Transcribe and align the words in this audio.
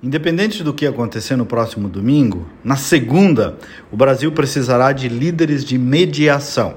Independente 0.00 0.62
do 0.62 0.72
que 0.72 0.86
acontecer 0.86 1.34
no 1.34 1.44
próximo 1.44 1.88
domingo, 1.88 2.46
na 2.62 2.76
segunda, 2.76 3.58
o 3.90 3.96
Brasil 3.96 4.30
precisará 4.30 4.92
de 4.92 5.08
líderes 5.08 5.64
de 5.64 5.76
mediação. 5.76 6.76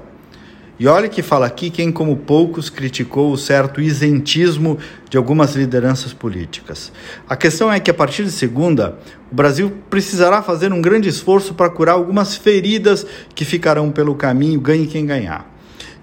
E 0.76 0.88
olha 0.88 1.08
que 1.08 1.22
fala 1.22 1.46
aqui 1.46 1.70
quem, 1.70 1.92
como 1.92 2.16
poucos, 2.16 2.68
criticou 2.68 3.30
o 3.30 3.38
certo 3.38 3.80
isentismo 3.80 4.76
de 5.08 5.16
algumas 5.16 5.54
lideranças 5.54 6.12
políticas. 6.12 6.90
A 7.28 7.36
questão 7.36 7.72
é 7.72 7.78
que, 7.78 7.92
a 7.92 7.94
partir 7.94 8.24
de 8.24 8.32
segunda, 8.32 8.98
o 9.30 9.34
Brasil 9.36 9.72
precisará 9.88 10.42
fazer 10.42 10.72
um 10.72 10.82
grande 10.82 11.08
esforço 11.08 11.54
para 11.54 11.70
curar 11.70 11.92
algumas 11.92 12.34
feridas 12.34 13.06
que 13.36 13.44
ficarão 13.44 13.92
pelo 13.92 14.16
caminho, 14.16 14.60
ganhe 14.60 14.88
quem 14.88 15.06
ganhar. 15.06 15.48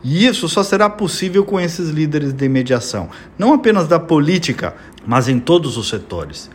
E 0.02 0.26
isso 0.26 0.48
só 0.48 0.64
será 0.64 0.90
possível 0.90 1.44
com 1.44 1.60
esses 1.60 1.90
líderes 1.90 2.32
de 2.32 2.48
mediação, 2.48 3.10
não 3.38 3.52
apenas 3.52 3.90
da 3.90 4.00
política, 4.00 4.74
mas 5.06 5.28
em 5.28 5.38
todos 5.38 5.76
os 5.76 5.90
setores. 5.90 6.50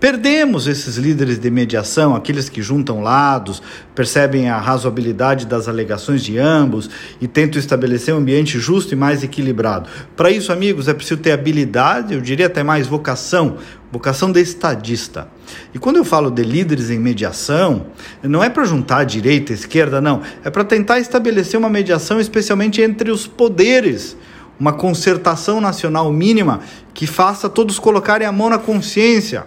Perdemos 0.00 0.68
esses 0.68 0.96
líderes 0.96 1.40
de 1.40 1.50
mediação, 1.50 2.14
aqueles 2.14 2.48
que 2.48 2.62
juntam 2.62 3.00
lados, 3.00 3.60
percebem 3.96 4.48
a 4.48 4.56
razoabilidade 4.56 5.44
das 5.44 5.66
alegações 5.66 6.22
de 6.22 6.38
ambos 6.38 6.88
e 7.20 7.26
tentam 7.26 7.58
estabelecer 7.58 8.14
um 8.14 8.18
ambiente 8.18 8.60
justo 8.60 8.94
e 8.94 8.96
mais 8.96 9.24
equilibrado. 9.24 9.88
Para 10.16 10.30
isso, 10.30 10.52
amigos, 10.52 10.86
é 10.86 10.94
preciso 10.94 11.20
ter 11.20 11.32
habilidade, 11.32 12.14
eu 12.14 12.20
diria 12.20 12.46
até 12.46 12.62
mais 12.62 12.86
vocação, 12.86 13.56
vocação 13.90 14.30
de 14.30 14.40
estadista. 14.40 15.26
E 15.74 15.80
quando 15.80 15.96
eu 15.96 16.04
falo 16.04 16.30
de 16.30 16.44
líderes 16.44 16.90
em 16.90 16.98
mediação, 17.00 17.86
não 18.22 18.44
é 18.44 18.48
para 18.48 18.62
juntar 18.64 18.98
a 18.98 19.04
direita 19.04 19.50
e 19.50 19.56
a 19.56 19.58
esquerda, 19.58 20.00
não. 20.00 20.22
É 20.44 20.50
para 20.50 20.62
tentar 20.62 21.00
estabelecer 21.00 21.58
uma 21.58 21.68
mediação 21.68 22.20
especialmente 22.20 22.80
entre 22.80 23.10
os 23.10 23.26
poderes 23.26 24.16
uma 24.60 24.72
concertação 24.72 25.60
nacional 25.60 26.12
mínima 26.12 26.60
que 26.92 27.06
faça 27.06 27.48
todos 27.48 27.78
colocarem 27.78 28.26
a 28.26 28.32
mão 28.32 28.50
na 28.50 28.58
consciência 28.58 29.44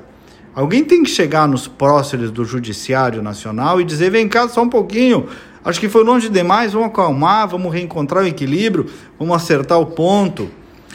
Alguém 0.53 0.83
tem 0.83 1.01
que 1.01 1.09
chegar 1.09 1.47
nos 1.47 1.65
próceres 1.65 2.29
do 2.29 2.43
Judiciário 2.43 3.21
Nacional 3.21 3.79
e 3.79 3.85
dizer: 3.85 4.09
vem 4.09 4.27
cá 4.27 4.49
só 4.49 4.63
um 4.63 4.69
pouquinho, 4.69 5.27
acho 5.63 5.79
que 5.79 5.87
foi 5.87 6.03
longe 6.03 6.27
demais, 6.27 6.73
vamos 6.73 6.89
acalmar, 6.89 7.47
vamos 7.47 7.73
reencontrar 7.73 8.23
o 8.23 8.27
equilíbrio, 8.27 8.85
vamos 9.17 9.35
acertar 9.35 9.79
o 9.79 9.85
ponto. 9.85 10.49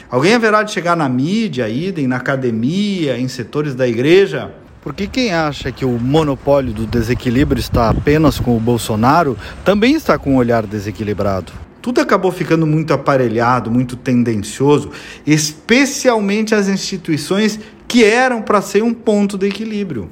Alguém 0.09 0.35
haverá 0.35 0.61
de 0.61 0.71
chegar 0.71 0.95
na 0.95 1.09
mídia, 1.09 1.67
idem, 1.67 2.07
na 2.07 2.17
academia, 2.17 3.17
em 3.17 3.27
setores 3.27 3.73
da 3.73 3.87
igreja? 3.87 4.53
Porque 4.79 5.07
quem 5.07 5.33
acha 5.33 5.71
que 5.71 5.83
o 5.83 5.99
monopólio 5.99 6.71
do 6.71 6.85
desequilíbrio 6.85 7.59
está 7.59 7.89
apenas 7.89 8.39
com 8.39 8.55
o 8.55 8.59
Bolsonaro 8.59 9.35
também 9.65 9.95
está 9.95 10.17
com 10.17 10.33
um 10.33 10.37
olhar 10.37 10.65
desequilibrado. 10.65 11.51
Tudo 11.81 11.99
acabou 11.99 12.31
ficando 12.31 12.65
muito 12.65 12.93
aparelhado, 12.93 13.71
muito 13.71 13.95
tendencioso, 13.95 14.91
especialmente 15.25 16.55
as 16.55 16.69
instituições 16.69 17.59
que 17.87 18.03
eram 18.03 18.41
para 18.41 18.61
ser 18.61 18.83
um 18.83 18.93
ponto 18.93 19.37
de 19.37 19.47
equilíbrio. 19.47 20.09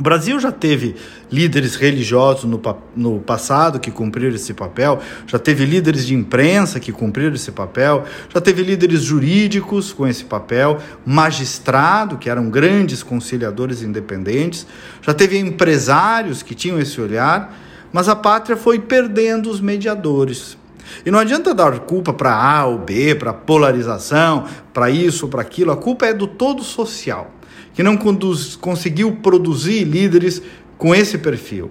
O 0.00 0.02
Brasil 0.02 0.40
já 0.40 0.50
teve 0.50 0.96
líderes 1.30 1.76
religiosos 1.76 2.44
no, 2.44 2.58
no 2.96 3.20
passado 3.20 3.78
que 3.78 3.90
cumpriram 3.90 4.34
esse 4.34 4.54
papel, 4.54 4.98
já 5.26 5.38
teve 5.38 5.66
líderes 5.66 6.06
de 6.06 6.14
imprensa 6.14 6.80
que 6.80 6.90
cumpriram 6.90 7.34
esse 7.34 7.52
papel, 7.52 8.06
já 8.32 8.40
teve 8.40 8.62
líderes 8.62 9.02
jurídicos 9.02 9.92
com 9.92 10.08
esse 10.08 10.24
papel, 10.24 10.78
magistrado, 11.04 12.16
que 12.16 12.30
eram 12.30 12.48
grandes 12.48 13.02
conciliadores 13.02 13.82
independentes, 13.82 14.66
já 15.02 15.12
teve 15.12 15.38
empresários 15.38 16.42
que 16.42 16.54
tinham 16.54 16.80
esse 16.80 16.98
olhar, 16.98 17.54
mas 17.92 18.08
a 18.08 18.16
pátria 18.16 18.56
foi 18.56 18.78
perdendo 18.78 19.50
os 19.50 19.60
mediadores. 19.60 20.56
E 21.04 21.10
não 21.10 21.18
adianta 21.18 21.54
dar 21.54 21.78
culpa 21.80 22.12
para 22.12 22.34
A 22.34 22.66
ou 22.66 22.78
B, 22.78 23.14
para 23.14 23.32
polarização, 23.32 24.44
para 24.72 24.90
isso 24.90 25.26
ou 25.26 25.30
para 25.30 25.42
aquilo. 25.42 25.72
A 25.72 25.76
culpa 25.76 26.06
é 26.06 26.14
do 26.14 26.26
todo 26.26 26.62
social, 26.62 27.30
que 27.74 27.82
não 27.82 27.96
conduz, 27.96 28.56
conseguiu 28.56 29.16
produzir 29.16 29.84
líderes 29.84 30.42
com 30.76 30.94
esse 30.94 31.18
perfil. 31.18 31.70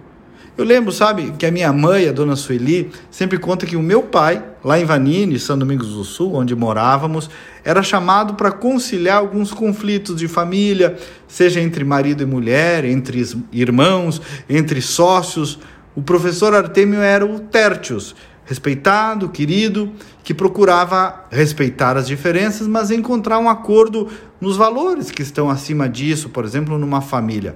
Eu 0.59 0.65
lembro, 0.65 0.91
sabe, 0.91 1.33
que 1.39 1.45
a 1.45 1.51
minha 1.51 1.71
mãe, 1.71 2.09
a 2.09 2.11
dona 2.11 2.35
Sueli, 2.35 2.91
sempre 3.09 3.37
conta 3.37 3.65
que 3.65 3.77
o 3.77 3.81
meu 3.81 4.03
pai, 4.03 4.43
lá 4.61 4.77
em 4.77 4.83
Vanini, 4.83 5.39
São 5.39 5.57
Domingos 5.57 5.93
do 5.93 6.03
Sul, 6.03 6.35
onde 6.35 6.53
morávamos, 6.53 7.29
era 7.63 7.81
chamado 7.81 8.33
para 8.33 8.51
conciliar 8.51 9.19
alguns 9.19 9.53
conflitos 9.53 10.17
de 10.17 10.27
família, 10.27 10.97
seja 11.29 11.61
entre 11.61 11.85
marido 11.85 12.23
e 12.23 12.25
mulher, 12.25 12.83
entre 12.83 13.25
irmãos, 13.53 14.21
entre 14.49 14.81
sócios. 14.81 15.59
O 15.95 16.01
professor 16.01 16.53
Artemio 16.53 17.01
era 17.01 17.25
o 17.25 17.39
Tertius, 17.39 18.13
respeitado, 18.49 19.29
querido, 19.29 19.91
que 20.23 20.33
procurava 20.33 21.23
respeitar 21.29 21.95
as 21.95 22.07
diferenças, 22.07 22.65
mas 22.65 22.89
encontrar 22.89 23.37
um 23.37 23.47
acordo 23.47 24.07
nos 24.41 24.57
valores 24.57 25.11
que 25.11 25.21
estão 25.21 25.51
acima 25.51 25.87
disso, 25.87 26.29
por 26.29 26.43
exemplo, 26.43 26.75
numa 26.75 26.99
família. 26.99 27.55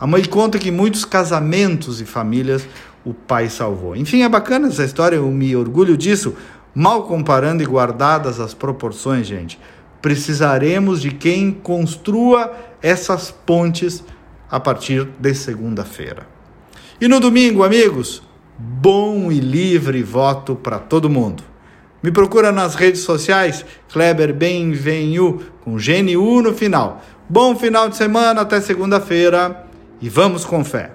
A 0.00 0.04
mãe 0.04 0.24
conta 0.24 0.58
que 0.58 0.72
muitos 0.72 1.04
casamentos 1.04 2.00
e 2.00 2.04
famílias 2.04 2.66
o 3.04 3.14
pai 3.14 3.48
salvou. 3.48 3.94
Enfim, 3.94 4.22
é 4.22 4.28
bacana 4.28 4.66
essa 4.66 4.82
história, 4.82 5.14
eu 5.14 5.30
me 5.30 5.54
orgulho 5.54 5.96
disso, 5.96 6.34
mal 6.74 7.04
comparando 7.04 7.62
e 7.62 7.66
guardadas 7.66 8.40
as 8.40 8.52
proporções, 8.52 9.28
gente. 9.28 9.60
Precisaremos 10.00 11.00
de 11.00 11.12
quem 11.12 11.52
construa 11.52 12.52
essas 12.82 13.30
pontes 13.30 14.02
a 14.50 14.58
partir 14.58 15.08
de 15.20 15.34
segunda-feira. 15.34 16.26
E 17.00 17.06
no 17.06 17.20
domingo, 17.20 17.62
amigos, 17.62 18.24
bom 18.64 19.32
e 19.32 19.40
livre 19.40 20.02
voto 20.04 20.54
para 20.54 20.78
todo 20.78 21.10
mundo. 21.10 21.42
Me 22.00 22.12
procura 22.12 22.52
nas 22.52 22.76
redes 22.76 23.00
sociais, 23.00 23.64
Kleber 23.92 24.32
Benvenu, 24.32 25.40
com 25.64 25.76
GNU 25.76 26.42
no 26.42 26.54
final. 26.54 27.02
Bom 27.28 27.56
final 27.56 27.88
de 27.88 27.96
semana, 27.96 28.42
até 28.42 28.60
segunda-feira 28.60 29.66
e 30.00 30.08
vamos 30.08 30.44
com 30.44 30.64
fé. 30.64 30.92